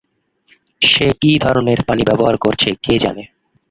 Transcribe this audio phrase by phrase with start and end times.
[0.81, 3.23] সে কী ধরনের পানি ব্যবহার করছে কে জানে।